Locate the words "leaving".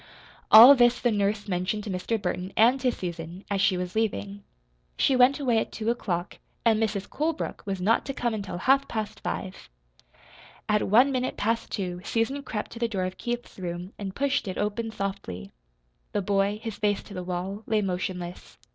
3.93-4.43